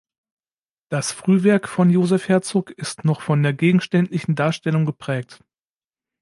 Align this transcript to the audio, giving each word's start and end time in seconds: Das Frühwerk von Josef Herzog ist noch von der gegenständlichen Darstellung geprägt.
Das 0.89 1.11
Frühwerk 1.11 1.69
von 1.69 1.91
Josef 1.91 2.27
Herzog 2.27 2.71
ist 2.71 3.05
noch 3.05 3.21
von 3.21 3.43
der 3.43 3.53
gegenständlichen 3.53 4.33
Darstellung 4.33 4.87
geprägt. 4.87 5.43